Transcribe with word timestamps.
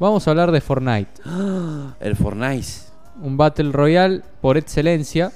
Vamos 0.00 0.26
a 0.26 0.30
hablar 0.30 0.50
de 0.50 0.62
Fortnite. 0.62 1.10
El 2.00 2.16
Fortnite. 2.16 2.66
Un 3.20 3.36
Battle 3.36 3.70
Royale 3.70 4.22
por 4.40 4.56
excelencia. 4.56 5.30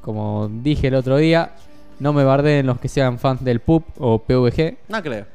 Como 0.00 0.48
dije 0.48 0.88
el 0.88 0.94
otro 0.94 1.18
día, 1.18 1.52
no 1.98 2.14
me 2.14 2.24
bardeen 2.24 2.66
los 2.66 2.80
que 2.80 2.88
sean 2.88 3.18
fans 3.18 3.44
del 3.44 3.60
PUB 3.60 3.84
o 3.98 4.18
PvG. 4.20 4.78
No 4.88 5.02
creo. 5.02 5.26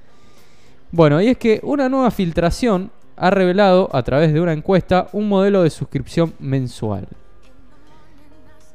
Bueno, 0.91 1.21
y 1.21 1.27
es 1.27 1.37
que 1.37 1.59
una 1.61 1.89
nueva 1.89 2.09
filtración 2.09 2.89
ha 3.17 3.29
revelado 3.29 3.87
a 3.93 4.01
través 4.01 4.33
de 4.33 4.41
una 4.41 4.53
encuesta 4.53 5.09
un 5.13 5.29
modelo 5.29 5.61
de 5.61 5.69
suscripción 5.69 6.33
mensual. 6.39 7.07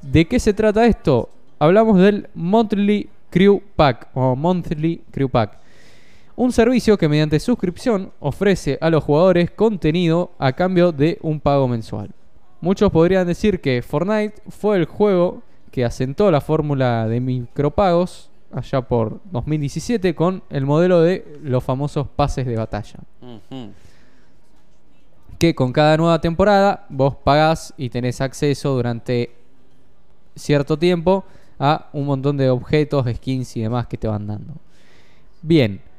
¿De 0.02 0.24
qué 0.26 0.38
se 0.38 0.54
trata 0.54 0.86
esto? 0.86 1.30
Hablamos 1.58 1.98
del 1.98 2.28
Monthly 2.34 3.08
Crew 3.28 3.60
Pack 3.74 4.08
o 4.14 4.36
Monthly 4.36 5.02
Crew 5.10 5.28
Pack. 5.28 5.63
Un 6.36 6.50
servicio 6.50 6.98
que 6.98 7.08
mediante 7.08 7.38
suscripción 7.38 8.12
ofrece 8.18 8.76
a 8.80 8.90
los 8.90 9.04
jugadores 9.04 9.52
contenido 9.52 10.32
a 10.38 10.52
cambio 10.52 10.90
de 10.90 11.18
un 11.22 11.38
pago 11.38 11.68
mensual. 11.68 12.10
Muchos 12.60 12.90
podrían 12.90 13.26
decir 13.26 13.60
que 13.60 13.82
Fortnite 13.82 14.42
fue 14.48 14.78
el 14.78 14.86
juego 14.86 15.42
que 15.70 15.84
asentó 15.84 16.30
la 16.30 16.40
fórmula 16.40 17.06
de 17.06 17.20
micropagos 17.20 18.30
allá 18.52 18.82
por 18.82 19.20
2017 19.30 20.14
con 20.14 20.42
el 20.50 20.64
modelo 20.64 21.02
de 21.02 21.38
los 21.42 21.62
famosos 21.62 22.08
pases 22.08 22.46
de 22.46 22.56
batalla. 22.56 22.98
Que 25.38 25.54
con 25.54 25.72
cada 25.72 25.96
nueva 25.96 26.20
temporada 26.20 26.86
vos 26.88 27.14
pagás 27.16 27.74
y 27.76 27.90
tenés 27.90 28.20
acceso 28.20 28.74
durante 28.74 29.34
cierto 30.34 30.76
tiempo 30.78 31.24
a 31.60 31.90
un 31.92 32.06
montón 32.06 32.36
de 32.36 32.50
objetos, 32.50 33.06
skins 33.14 33.56
y 33.56 33.62
demás 33.62 33.86
que 33.86 33.98
te 33.98 34.08
van 34.08 34.26
dando. 34.26 34.54
Bien. 35.42 35.93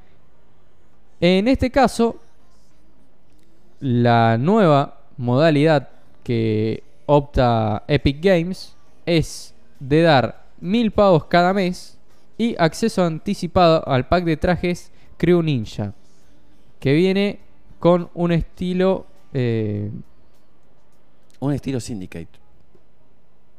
En 1.20 1.48
este 1.48 1.72
caso, 1.72 2.20
la 3.80 4.38
nueva 4.38 5.00
modalidad 5.18 5.90
que 6.23 6.84
opta 7.06 7.84
Epic 7.88 8.17
Games 8.22 8.76
es 9.06 9.54
de 9.80 10.02
dar 10.02 10.45
mil 10.59 10.92
pavos 10.92 11.26
cada 11.26 11.54
mes 11.54 11.98
y 12.38 12.56
acceso 12.58 13.04
anticipado 13.04 13.88
al 13.88 14.08
pack 14.08 14.26
de 14.26 14.38
trajes 14.38 14.92
Crew 15.17 15.42
Ninja, 15.42 15.94
que 16.80 16.94
viene 16.94 17.39
con 17.80 18.09
un 18.14 18.32
estilo 18.32 19.06
eh, 19.34 19.92
Un 21.39 21.54
estilo 21.54 21.80
Syndicate. 21.80 22.28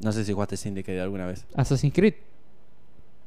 No 0.01 0.13
sé 0.13 0.25
si 0.25 0.33
jugaste 0.33 0.57
Syndicate 0.57 1.01
alguna 1.01 1.27
vez. 1.27 1.47
Assassin's 1.55 1.95
Creed 1.95 2.15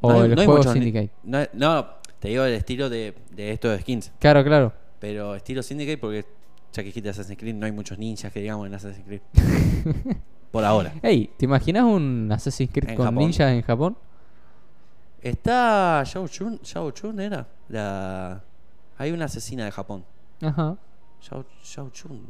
o 0.02 0.12
No 0.12 0.24
el 0.24 0.36
no 0.36 0.46
juego 0.46 0.64
Syndicate. 0.64 1.10
No, 1.24 1.40
no, 1.54 1.88
te 2.20 2.28
digo 2.30 2.44
el 2.44 2.54
estilo 2.54 2.90
de, 2.90 3.16
de 3.32 3.52
estos 3.52 3.80
skins. 3.82 4.12
Claro, 4.20 4.44
claro. 4.44 4.74
Pero 5.00 5.36
estilo 5.36 5.64
Syndicate 5.64 5.98
porque 5.98 6.26
ya 6.74 6.84
que 6.84 6.88
dijiste 6.88 7.10
Assassin's 7.10 7.38
Creed, 7.40 7.56
no 7.56 7.66
hay 7.66 7.72
muchos 7.72 7.98
ninjas 7.98 8.32
que 8.32 8.42
digamos 8.42 8.68
en 8.68 8.74
Assassin's 8.74 9.06
Creed. 9.06 9.22
Por 10.52 10.66
ahora. 10.66 10.94
Ey, 11.02 11.30
¿te 11.38 11.46
imaginas 11.46 11.84
un 11.84 12.30
Assassin's 12.32 12.72
Creed 12.72 12.90
En 12.90 12.96
con 12.96 13.06
Japón. 13.06 13.20
ninjas 13.20 13.52
en 13.52 13.62
Japón? 13.62 13.98
Está 15.22 16.04
Shao 16.06 16.28
Chun, 16.28 16.60
Shao 16.64 16.92
Chun 16.92 17.20
era 17.20 17.46
la 17.68 18.42
hay 18.98 19.12
una 19.12 19.26
asesina 19.26 19.66
de 19.66 19.72
Japón. 19.72 20.06
Ajá. 20.42 20.78
Shao, 21.22 21.46
Shao 21.64 21.90
Chun. 21.92 22.22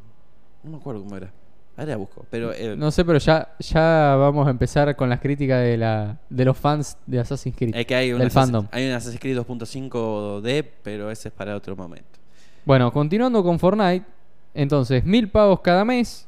No 0.64 0.72
me 0.72 0.78
acuerdo 0.78 1.02
cómo 1.04 1.16
era. 1.16 1.32
Ahora 1.80 1.92
la 1.92 1.98
busco, 1.98 2.26
pero 2.30 2.52
eh, 2.54 2.76
No 2.78 2.92
sé, 2.92 3.06
pero 3.06 3.20
ya, 3.20 3.56
ya 3.60 4.16
vamos 4.20 4.46
a 4.48 4.50
empezar 4.50 4.94
con 4.98 5.08
las 5.10 5.22
críticas 5.22 5.64
de, 5.64 5.78
la, 5.78 6.18
de 6.30 6.44
los 6.46 6.58
fans 6.58 6.98
de 7.06 7.20
Assassin's 7.20 7.56
Creed. 7.56 7.74
es 7.76 7.86
que 7.86 7.96
hay 7.96 8.12
un 8.12 8.20
del 8.20 8.28
Assassin- 8.28 8.34
fandom. 8.52 8.68
hay 8.72 8.88
un 8.88 8.94
Assassin's 8.94 9.22
Creed 9.22 9.38
2.5D, 9.38 10.66
pero 10.84 11.10
ese 11.10 11.30
es 11.30 11.34
para 11.34 11.56
otro 11.56 11.76
momento. 11.78 12.20
Bueno, 12.66 12.92
continuando 12.92 13.42
con 13.44 13.58
Fortnite. 13.60 14.06
Entonces, 14.54 15.06
mil 15.06 15.30
pavos 15.30 15.62
cada 15.62 15.86
mes. 15.86 16.28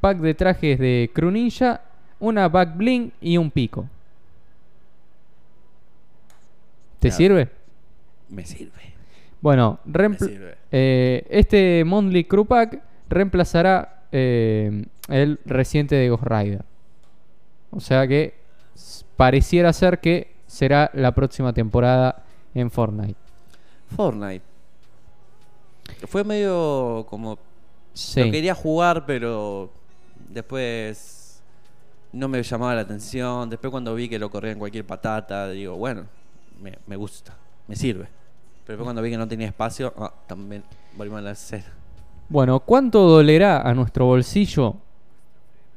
Pack 0.00 0.18
de 0.18 0.34
trajes 0.34 0.78
de 0.78 1.10
Crew 1.14 1.30
Ninja. 1.30 1.82
Una 2.18 2.48
back 2.48 2.76
bling 2.76 3.12
y 3.20 3.36
un 3.36 3.50
pico. 3.50 3.86
¿Te 6.98 7.08
Claro. 7.08 7.16
sirve? 7.16 7.48
Me 8.28 8.44
sirve. 8.44 8.72
Bueno, 9.40 9.78
Me 9.84 9.92
reempl- 9.94 10.26
sirve. 10.26 10.56
eh, 10.70 11.24
este 11.30 11.84
Monthly 11.86 12.24
Crew 12.24 12.44
Pack 12.44 12.82
reemplazará 13.08 13.99
eh, 14.12 14.84
el 15.08 15.38
reciente 15.44 15.94
de 15.94 16.08
Ghost 16.08 16.24
Rider. 16.24 16.64
O 17.70 17.80
sea 17.80 18.06
que 18.06 18.34
pareciera 19.16 19.72
ser 19.72 20.00
que 20.00 20.34
será 20.46 20.90
la 20.94 21.14
próxima 21.14 21.52
temporada 21.52 22.24
en 22.54 22.70
Fortnite. 22.70 23.16
Fortnite. 23.94 24.44
Fue 26.06 26.24
medio 26.24 27.06
como 27.08 27.38
Sí. 27.92 28.24
Lo 28.24 28.30
quería 28.30 28.54
jugar, 28.54 29.04
pero 29.06 29.70
después 30.28 31.42
no 32.12 32.28
me 32.28 32.42
llamaba 32.42 32.74
la 32.74 32.82
atención. 32.82 33.50
Después 33.50 33.70
cuando 33.70 33.94
vi 33.94 34.08
que 34.08 34.18
lo 34.18 34.30
corría 34.30 34.52
en 34.52 34.58
cualquier 34.58 34.86
patata, 34.86 35.48
digo, 35.50 35.76
bueno, 35.76 36.06
me, 36.60 36.78
me 36.86 36.96
gusta, 36.96 37.36
me 37.66 37.76
sirve. 37.76 38.04
Pero 38.64 38.76
después 38.76 38.84
cuando 38.84 39.02
vi 39.02 39.10
que 39.10 39.18
no 39.18 39.28
tenía 39.28 39.48
espacio, 39.48 39.92
ah, 39.98 40.12
también 40.26 40.62
volvimos 40.96 41.18
a 41.18 41.22
la 41.22 41.34
cera. 41.34 41.72
Bueno, 42.30 42.60
¿cuánto 42.60 43.08
dolerá 43.08 43.60
a 43.60 43.74
nuestro 43.74 44.06
bolsillo? 44.06 44.76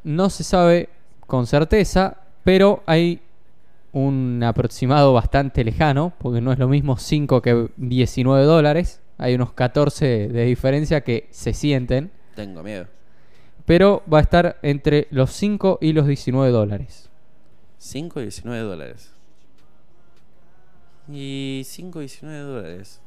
No 0.04 0.30
se 0.30 0.44
sabe 0.44 0.88
con 1.26 1.48
certeza, 1.48 2.18
pero 2.44 2.84
hay 2.86 3.22
un 3.92 4.42
aproximado 4.46 5.14
bastante 5.14 5.64
lejano, 5.64 6.14
porque 6.20 6.42
no 6.42 6.52
es 6.54 6.60
lo 6.60 6.68
mismo 6.68 6.96
5 6.98 7.42
que 7.42 7.70
19 7.78 8.46
dólares. 8.46 9.02
Hay 9.18 9.34
unos 9.34 9.54
14 9.54 10.28
de 10.28 10.46
diferencia 10.46 11.02
que 11.02 11.28
se 11.32 11.54
sienten, 11.54 12.12
Tengo 12.36 12.62
miedo. 12.62 12.86
pero 13.66 14.04
va 14.12 14.20
a 14.20 14.22
estar 14.22 14.58
entre 14.62 15.08
los 15.10 15.32
5 15.32 15.80
y 15.82 15.94
los 15.94 16.06
19 16.06 16.52
dólares. 16.52 17.10
5 17.80 18.20
y 18.20 18.24
19 18.24 18.62
dólares. 18.64 19.12
Y 21.10 21.64
5 21.66 22.00
y 22.00 22.02
19 22.06 22.40
dólares. 22.40 23.02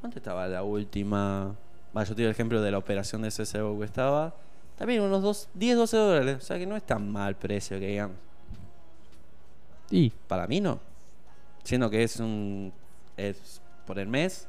¿Cuánto 0.00 0.18
estaba 0.18 0.46
la 0.46 0.62
última? 0.62 1.56
Va, 1.96 2.04
yo 2.04 2.14
te 2.14 2.24
el 2.24 2.30
ejemplo 2.30 2.60
de 2.62 2.70
la 2.70 2.78
operación 2.78 3.22
de 3.22 3.28
CSGO 3.28 3.78
que 3.78 3.84
estaba. 3.84 4.34
También 4.78 5.02
unos 5.02 5.22
dos, 5.22 5.48
10, 5.54 5.76
12 5.76 5.96
dólares. 5.96 6.36
O 6.38 6.40
sea 6.40 6.58
que 6.58 6.66
no 6.66 6.76
es 6.76 6.82
tan 6.82 7.10
mal 7.10 7.36
precio 7.36 7.78
que 7.78 7.88
digamos. 7.88 8.16
Y 9.90 10.10
Para 10.26 10.46
mí 10.46 10.60
no. 10.60 10.80
Siendo 11.64 11.90
que 11.90 12.02
es 12.02 12.18
un. 12.18 12.72
Es 13.16 13.60
por 13.86 13.98
el 13.98 14.08
mes. 14.08 14.48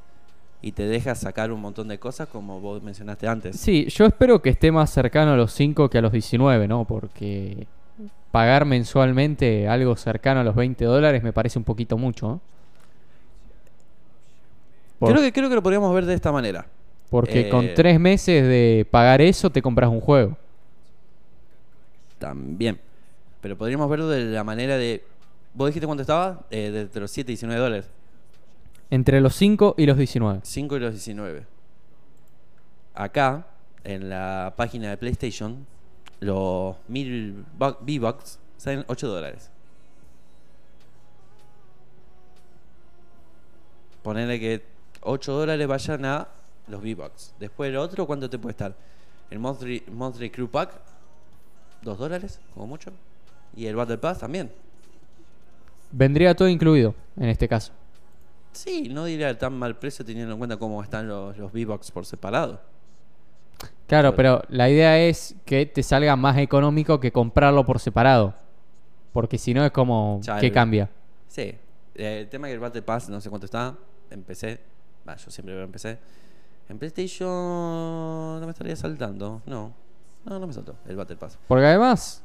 Y 0.61 0.71
te 0.71 0.83
deja 0.87 1.13
sacar 1.15 1.51
un 1.51 1.59
montón 1.59 1.89
de 1.89 1.99
cosas 1.99 2.29
como 2.29 2.61
vos 2.61 2.81
mencionaste 2.81 3.27
antes. 3.27 3.59
sí, 3.59 3.85
yo 3.89 4.05
espero 4.05 4.41
que 4.41 4.49
esté 4.49 4.71
más 4.71 4.89
cercano 4.89 5.33
a 5.33 5.35
los 5.35 5.51
5 5.51 5.89
que 5.89 5.97
a 5.97 6.01
los 6.01 6.13
19, 6.13 6.69
¿no? 6.69 6.85
Porque 6.85 7.67
pagar 8.31 8.63
mensualmente 8.65 9.67
algo 9.67 9.97
cercano 9.97 10.39
a 10.39 10.43
los 10.45 10.55
20 10.55 10.85
dólares 10.85 11.21
me 11.21 11.33
parece 11.33 11.59
un 11.59 11.65
poquito 11.65 11.97
mucho. 11.97 12.27
¿no? 12.27 12.41
Por- 14.99 15.11
Creo 15.11 15.21
que, 15.21 15.33
creo 15.33 15.49
que 15.49 15.55
lo 15.55 15.61
podríamos 15.61 15.93
ver 15.93 16.05
de 16.05 16.13
esta 16.13 16.31
manera. 16.31 16.65
Porque 17.13 17.41
Eh, 17.41 17.49
con 17.49 17.73
tres 17.75 17.99
meses 17.99 18.43
de 18.47 18.87
pagar 18.89 19.21
eso 19.21 19.49
te 19.51 19.61
compras 19.61 19.89
un 19.91 20.01
juego. 20.01 20.35
También. 22.17 22.79
Pero 23.39 23.55
podríamos 23.57 23.87
verlo 23.89 24.07
de 24.09 24.25
la 24.25 24.43
manera 24.43 24.77
de. 24.77 25.03
¿Vos 25.53 25.67
dijiste 25.67 25.85
cuánto 25.85 26.01
estaba? 26.01 26.41
Eh, 26.49 26.71
de, 26.71 26.87
de 26.87 26.99
los 26.99 27.11
7 27.11 27.31
y 27.31 27.35
19 27.35 27.61
dólares. 27.61 27.87
Entre 28.89 29.21
los 29.21 29.35
5 29.35 29.75
y 29.77 29.85
los 29.85 29.95
19. 29.97 30.39
5 30.43 30.75
y 30.75 30.79
los 30.79 30.91
19. 30.93 31.45
Acá, 32.95 33.45
en 33.83 34.09
la 34.09 34.53
página 34.57 34.89
de 34.89 34.97
PlayStation, 34.97 35.67
los 36.19 36.75
1000 36.87 37.45
bu- 37.59 37.77
V-Bucks 37.81 38.39
salen 38.57 38.85
8 38.87 39.07
dólares. 39.07 39.51
Ponerle 44.01 44.39
que 44.39 44.63
8 45.01 45.31
dólares 45.33 45.67
vayan 45.67 46.05
a 46.05 46.27
los 46.67 46.81
V-Bucks. 46.81 47.35
Después 47.39 47.69
el 47.69 47.77
otro, 47.77 48.05
¿cuánto 48.07 48.29
te 48.29 48.37
puede 48.39 48.51
estar? 48.51 48.75
El 49.29 49.39
Monthly, 49.39 49.83
monthly 49.91 50.29
Crew 50.29 50.47
Pack, 50.49 50.71
2 51.81 51.97
dólares, 51.97 52.39
como 52.53 52.67
mucho. 52.67 52.91
Y 53.55 53.65
el 53.65 53.75
Battle 53.75 53.97
Pass 53.97 54.19
también. 54.19 54.51
Vendría 55.91 56.35
todo 56.35 56.47
incluido 56.47 56.95
en 57.17 57.29
este 57.29 57.47
caso. 57.47 57.71
Sí, 58.51 58.89
no 58.89 59.05
diría 59.05 59.37
tan 59.37 59.53
mal 59.57 59.77
precio 59.77 60.05
teniendo 60.05 60.33
en 60.33 60.37
cuenta 60.37 60.57
cómo 60.57 60.81
están 60.83 61.07
los, 61.07 61.37
los 61.37 61.51
V-Bucks 61.53 61.91
por 61.91 62.05
separado. 62.05 62.61
Claro, 63.87 64.15
pero 64.15 64.41
la 64.49 64.69
idea 64.69 64.99
es 64.99 65.35
que 65.45 65.65
te 65.65 65.83
salga 65.83 66.15
más 66.15 66.37
económico 66.37 66.99
que 66.99 67.11
comprarlo 67.11 67.65
por 67.65 67.79
separado. 67.79 68.33
Porque 69.11 69.37
si 69.37 69.53
no 69.53 69.63
es 69.63 69.71
como 69.71 70.19
Ya, 70.23 70.39
el- 70.39 70.51
cambia. 70.51 70.89
Sí, 71.27 71.55
el 71.95 72.27
tema 72.29 72.47
que 72.47 72.53
el 72.53 72.59
Battle 72.59 72.81
Pass, 72.81 73.09
no 73.09 73.21
sé 73.21 73.29
cuánto 73.29 73.45
está, 73.45 73.75
empecé, 74.09 74.59
yo 75.05 75.31
siempre 75.31 75.55
lo 75.55 75.63
empecé. 75.63 75.99
En 76.69 76.79
PlayStation 76.79 77.29
no 77.29 78.41
me 78.43 78.51
estaría 78.51 78.75
saltando, 78.75 79.41
no, 79.45 79.73
no, 80.25 80.39
no 80.39 80.47
me 80.47 80.53
saltó 80.53 80.75
el 80.87 80.95
Battle 80.95 81.17
Pass. 81.17 81.37
Porque 81.47 81.65
además, 81.65 82.23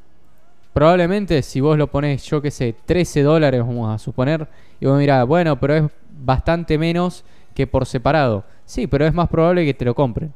probablemente 0.73 1.43
si 1.43 1.61
vos 1.61 1.77
lo 1.77 1.89
pones, 1.89 2.25
yo 2.25 2.41
que 2.41 2.51
sé, 2.51 2.75
13 2.87 3.23
dólares, 3.23 3.61
vamos 3.61 3.95
a 3.95 3.99
suponer, 3.99 4.49
y 4.81 4.87
vos 4.87 4.99
mirá, 4.99 5.25
bueno, 5.25 5.59
pero 5.59 5.75
es 5.75 5.85
bastante 6.11 6.79
menos 6.79 7.25
que 7.55 7.67
por 7.67 7.87
separado. 7.87 8.45
Sí, 8.65 8.87
pero 8.87 9.07
es 9.07 9.13
más 9.13 9.29
probable 9.29 9.65
que 9.65 9.75
te 9.75 9.85
lo 9.85 9.95
compren. 9.95 10.33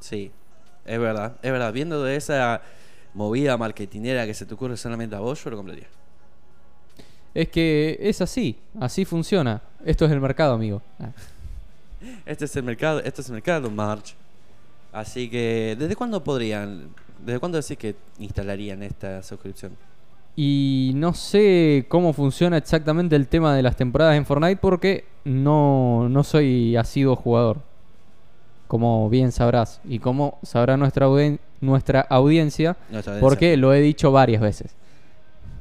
Sí, 0.00 0.32
es 0.84 0.98
verdad, 0.98 1.36
es 1.40 1.52
verdad. 1.52 1.72
Viendo 1.72 2.02
de 2.02 2.16
esa 2.16 2.60
movida 3.14 3.56
marketinera 3.56 4.26
que 4.26 4.34
se 4.34 4.44
te 4.44 4.54
ocurre 4.54 4.76
solamente 4.76 5.14
a 5.16 5.20
vos, 5.20 5.42
yo 5.42 5.50
lo 5.50 5.56
compraría. 5.56 5.86
Es 7.32 7.48
que 7.48 7.96
es 8.00 8.20
así, 8.20 8.58
así 8.80 9.04
funciona. 9.04 9.62
Esto 9.84 10.04
es 10.04 10.12
el 10.12 10.20
mercado, 10.20 10.54
amigo. 10.54 10.82
Ah. 10.98 11.10
Este 12.26 12.44
es 12.46 12.56
el 12.56 12.62
mercado, 12.62 13.00
este 13.00 13.20
es 13.20 13.28
el 13.28 13.34
mercado, 13.34 13.70
March. 13.70 14.14
Así 14.92 15.28
que, 15.28 15.76
¿desde 15.78 15.96
cuándo 15.96 16.22
podrían, 16.22 16.88
desde 17.24 17.40
cuándo 17.40 17.60
decís 17.60 17.76
que 17.76 17.96
instalarían 18.18 18.82
esta 18.82 19.22
suscripción? 19.22 19.72
Y 20.36 20.92
no 20.96 21.14
sé 21.14 21.86
cómo 21.88 22.12
funciona 22.12 22.56
exactamente 22.56 23.14
el 23.16 23.28
tema 23.28 23.54
de 23.54 23.62
las 23.62 23.76
temporadas 23.76 24.16
en 24.16 24.26
Fortnite 24.26 24.56
porque 24.56 25.04
no, 25.24 26.08
no 26.08 26.24
soy 26.24 26.76
asiduo 26.76 27.14
jugador. 27.16 27.58
Como 28.66 29.08
bien 29.10 29.30
sabrás. 29.30 29.80
Y 29.84 29.98
como 30.00 30.38
sabrá 30.42 30.76
nuestra, 30.76 31.06
audien- 31.06 31.38
nuestra 31.60 32.00
audiencia, 32.00 32.76
Nuestra 32.90 33.12
audiencia. 33.14 33.20
porque 33.20 33.56
lo 33.56 33.72
he 33.74 33.80
dicho 33.80 34.10
varias 34.10 34.40
veces. 34.42 34.74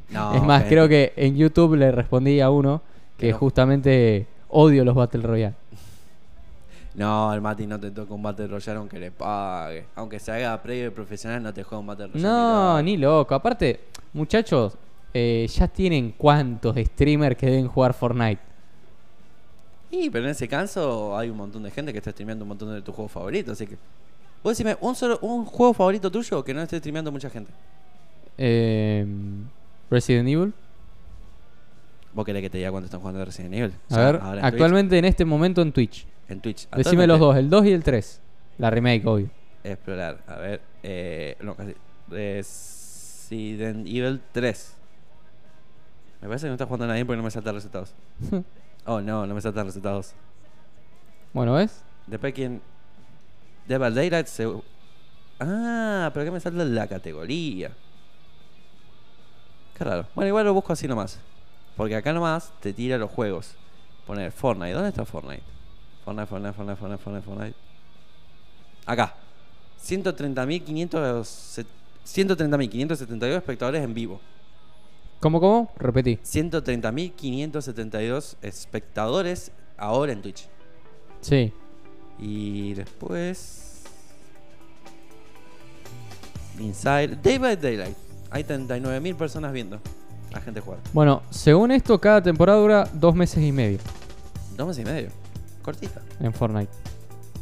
No, 0.09 0.33
es 0.35 0.41
más, 0.43 0.63
creo 0.65 0.87
que 0.87 1.13
en 1.15 1.35
YouTube 1.35 1.75
le 1.75 1.91
respondí 1.91 2.39
a 2.39 2.49
uno 2.49 2.81
que 3.17 3.27
Que 3.27 3.31
no. 3.33 3.37
justamente 3.39 4.27
odio 4.49 4.83
los 4.85 4.95
Battle 4.95 5.21
Royale. 5.21 5.55
No, 6.95 7.33
el 7.33 7.41
Mati 7.41 7.65
no 7.65 7.79
te 7.79 7.89
toca 7.91 8.13
un 8.13 8.21
Battle 8.21 8.47
Royale 8.47 8.77
aunque 8.79 8.99
le 8.99 9.11
pague. 9.11 9.85
Aunque 9.95 10.19
se 10.19 10.31
haga 10.31 10.61
previo 10.61 10.87
y 10.87 10.89
profesional, 10.91 11.41
no 11.41 11.53
te 11.53 11.63
juega 11.63 11.79
un 11.79 11.87
Battle 11.87 12.07
Royale. 12.07 12.21
No, 12.23 12.81
ni 12.83 12.97
loco. 12.97 13.33
Aparte, 13.33 13.79
muchachos, 14.13 14.77
eh, 15.13 15.47
ya 15.51 15.67
tienen 15.67 16.13
cuántos 16.17 16.75
streamers 16.77 17.35
que 17.35 17.47
deben 17.47 17.67
jugar 17.67 17.93
Fortnite. 17.93 18.41
Y, 19.89 20.09
pero 20.09 20.25
en 20.25 20.31
ese 20.31 20.47
caso 20.47 21.17
hay 21.17 21.29
un 21.29 21.37
montón 21.37 21.63
de 21.63 21.71
gente 21.71 21.91
que 21.91 21.99
está 21.99 22.11
streameando 22.11 22.43
un 22.45 22.49
montón 22.49 22.73
de 22.73 22.81
tus 22.81 22.93
juegos 22.95 23.11
favoritos, 23.11 23.53
así 23.53 23.67
que... 23.67 23.77
Vos 24.43 24.51
decime, 24.51 24.75
un, 24.81 24.95
solo, 24.95 25.19
un 25.21 25.45
juego 25.45 25.73
favorito 25.73 26.11
tuyo 26.11 26.43
que 26.43 26.53
no 26.53 26.61
esté 26.61 26.77
streameando 26.79 27.11
mucha 27.11 27.29
gente. 27.29 27.51
Eh, 28.37 29.05
Resident 29.89 30.27
Evil. 30.27 30.53
¿Vos 32.13 32.25
querés 32.25 32.41
que 32.41 32.49
te 32.49 32.57
diga 32.57 32.69
cuánto 32.71 32.85
están 32.85 32.99
jugando 32.99 33.19
de 33.19 33.25
Resident 33.25 33.53
Evil? 33.53 33.73
O 33.89 33.93
A 33.93 33.95
sea, 33.95 34.11
ver, 34.11 34.21
actualmente 34.43 34.97
en 34.97 35.05
este 35.05 35.25
momento 35.25 35.61
en 35.61 35.71
Twitch. 35.71 36.05
En 36.29 36.41
Twitch. 36.41 36.69
Decime 36.69 37.07
los 37.07 37.19
dos, 37.19 37.35
el 37.35 37.49
2 37.49 37.65
y 37.65 37.71
el 37.71 37.83
3. 37.83 38.21
La 38.57 38.69
remake, 38.69 39.05
obvio. 39.05 39.29
Explorar, 39.63 40.23
a 40.27 40.37
ver... 40.37 40.61
Eh, 40.83 41.37
no, 41.41 41.55
casi. 41.55 41.73
Resident 42.09 43.87
Evil 43.87 44.21
3. 44.31 44.75
Me 46.21 46.27
parece 46.27 46.45
que 46.45 46.49
no 46.49 46.53
está 46.53 46.65
jugando 46.65 46.87
nadie 46.87 47.05
porque 47.05 47.17
no 47.17 47.23
me 47.23 47.31
saltan 47.31 47.55
resultados. 47.55 47.93
oh, 48.85 49.01
no, 49.01 49.25
no 49.25 49.33
me 49.35 49.41
saltan 49.41 49.65
resultados. 49.65 50.13
Bueno, 51.33 51.53
¿ves? 51.53 51.83
Después 52.07 52.33
quién. 52.33 52.61
By 53.67 53.93
Daylight 53.93 54.27
se. 54.27 54.47
Ah, 55.39 56.11
pero 56.13 56.25
que 56.25 56.31
me 56.31 56.39
salta 56.39 56.63
la 56.63 56.87
categoría. 56.87 57.71
Qué 59.77 59.83
raro. 59.83 60.07
Bueno, 60.15 60.27
igual 60.27 60.45
lo 60.45 60.53
busco 60.53 60.73
así 60.73 60.87
nomás. 60.87 61.19
Porque 61.75 61.95
acá 61.95 62.13
nomás 62.13 62.53
te 62.61 62.71
tira 62.71 62.97
los 62.97 63.09
juegos. 63.09 63.55
Poner 64.05 64.31
Fortnite. 64.31 64.73
¿Dónde 64.73 64.89
está 64.89 65.05
Fortnite? 65.05 65.43
Fortnite, 66.03 66.27
Fortnite, 66.27 66.53
Fortnite, 66.53 66.77
Fortnite, 66.77 67.03
Fortnite, 67.03 67.25
Fortnite. 67.25 67.55
Acá. 68.85 69.15
130.500 69.81 71.23
se- 71.25 71.65
130.572 72.05 73.37
espectadores 73.37 73.83
en 73.83 73.93
vivo. 73.93 74.19
¿Cómo, 75.19 75.39
cómo? 75.39 75.71
Repetí. 75.77 76.17
130.572 76.23 78.35
espectadores 78.41 79.51
ahora 79.77 80.11
en 80.11 80.21
Twitch. 80.21 80.47
Sí. 81.21 81.53
Y 82.19 82.73
después. 82.73 83.83
Inside. 86.59 87.17
Day 87.21 87.37
by 87.37 87.55
Daylight. 87.55 87.95
Hay 88.31 88.43
39.000 88.43 89.15
personas 89.15 89.53
viendo 89.53 89.79
a 90.33 90.41
gente 90.41 90.59
jugar. 90.59 90.79
Bueno, 90.93 91.21
según 91.29 91.71
esto, 91.71 91.99
cada 91.99 92.21
temporada 92.21 92.59
dura 92.59 92.89
dos 92.93 93.15
meses 93.15 93.43
y 93.43 93.51
medio 93.51 93.79
Dos 94.57 94.67
meses 94.67 94.85
y 94.85 94.89
medio. 94.89 95.09
Cortita. 95.63 96.01
en 96.19 96.33
Fortnite. 96.33 96.71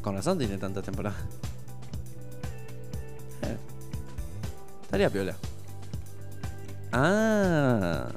Con 0.01 0.15
razón 0.15 0.37
tiene 0.37 0.57
tanta 0.57 0.81
temporada. 0.81 1.17
Eh. 3.43 3.57
Estaría 4.83 5.09
piola. 5.09 5.35
Ah. 6.91 8.07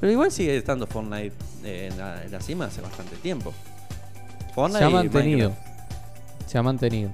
Pero 0.00 0.12
igual 0.12 0.30
sigue 0.30 0.56
estando 0.56 0.86
Fortnite 0.86 1.34
en, 1.64 1.98
la, 1.98 2.24
en 2.24 2.30
la 2.30 2.40
cima 2.40 2.66
hace 2.66 2.80
bastante 2.80 3.16
tiempo. 3.16 3.52
Fortnite 4.54 4.78
Se 4.78 4.84
ha 4.84 4.90
mantenido. 4.90 5.52
Se 6.46 6.58
ha 6.58 6.62
mantenido. 6.62 7.10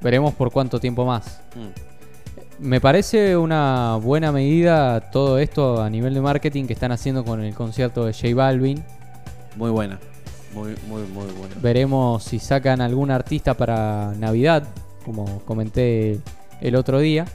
Veremos 0.00 0.34
por 0.34 0.50
cuánto 0.50 0.80
tiempo 0.80 1.04
más. 1.04 1.40
Mm. 1.54 2.64
Me 2.64 2.80
parece 2.80 3.36
una 3.36 3.96
buena 3.96 4.30
medida 4.30 5.10
todo 5.10 5.38
esto 5.38 5.82
a 5.82 5.90
nivel 5.90 6.14
de 6.14 6.20
marketing 6.20 6.66
que 6.66 6.72
están 6.72 6.92
haciendo 6.92 7.24
con 7.24 7.42
el 7.42 7.54
concierto 7.54 8.04
de 8.04 8.12
J 8.12 8.34
Balvin. 8.34 8.84
Muy 9.56 9.70
buena. 9.70 9.98
Muy, 10.54 10.76
muy, 10.88 11.02
muy 11.02 11.26
buena. 11.32 11.54
Veremos 11.60 12.22
si 12.22 12.38
sacan 12.38 12.80
algún 12.80 13.10
artista 13.10 13.54
para 13.54 14.12
Navidad, 14.16 14.64
como 15.04 15.40
comenté 15.40 16.20
el 16.60 16.76
otro 16.76 17.00
día. 17.00 17.26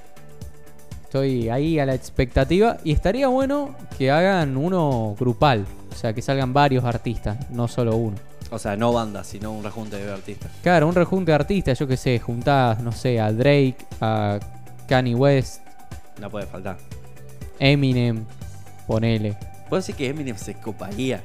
Estoy 1.04 1.50
ahí 1.50 1.80
a 1.80 1.86
la 1.86 1.96
expectativa 1.96 2.78
y 2.84 2.92
estaría 2.92 3.28
bueno 3.28 3.76
que 3.98 4.12
hagan 4.12 4.58
uno 4.58 5.16
grupal, 5.20 5.66
o 5.92 5.96
sea, 5.96 6.14
que 6.14 6.22
salgan 6.22 6.54
varios 6.54 6.84
artistas, 6.84 7.50
no 7.50 7.68
solo 7.68 7.96
uno. 7.96 8.16
O 8.52 8.60
sea, 8.60 8.76
no 8.76 8.94
banda, 8.94 9.24
sino 9.24 9.52
un 9.52 9.64
rejunte 9.64 9.98
de 9.98 10.12
artistas. 10.12 10.52
Claro, 10.64 10.88
un 10.88 10.96
rejunte 10.96 11.32
de 11.32 11.36
artistas, 11.36 11.78
yo 11.78 11.88
que 11.88 11.98
sé, 11.98 12.20
juntás, 12.20 12.80
no 12.82 12.92
sé, 12.92 13.20
a 13.20 13.32
Drake, 13.32 13.78
a 14.02 14.40
Kanye 14.88 15.16
West, 15.16 15.62
No 16.20 16.30
puede 16.30 16.46
faltar. 16.46 16.78
Eminem, 17.60 18.26
ponele. 18.88 19.36
Vos 19.70 19.86
decís 19.86 19.96
que 19.96 20.10
Eminem 20.10 20.38
se 20.38 20.56
coparía. 20.56 21.22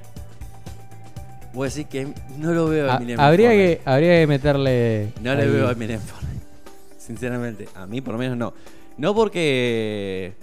Vos 1.54 1.72
decís 1.74 1.88
que 1.88 2.00
Em- 2.02 2.14
no 2.38 2.52
lo 2.52 2.68
veo 2.68 2.90
a 2.90 2.94
A- 2.94 2.96
Eminem. 2.96 3.18
habría, 3.20 3.50
que, 3.50 3.80
habría 3.84 4.18
que 4.20 4.26
meterle. 4.26 5.12
No 5.22 5.34
le 5.34 5.46
veo 5.46 5.68
a 5.68 5.72
Eminem 5.72 6.00
Fortnite. 6.00 6.44
Sinceramente, 6.98 7.68
a 7.74 7.86
mí 7.86 8.00
por 8.00 8.12
lo 8.14 8.18
menos 8.18 8.36
no. 8.36 8.52
No 8.98 9.14
porque. 9.14 10.34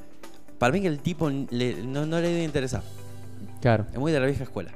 Para 0.58 0.72
mí 0.74 0.82
que 0.82 0.88
el 0.88 1.00
tipo 1.00 1.30
le- 1.30 1.84
no, 1.84 2.06
no 2.06 2.20
le 2.22 2.28
debe 2.30 2.44
interesar. 2.44 2.82
Claro. 3.62 3.86
Es 3.92 3.98
muy 4.00 4.12
de 4.12 4.20
la 4.20 4.26
vieja 4.28 4.44
escuela. 4.44 4.72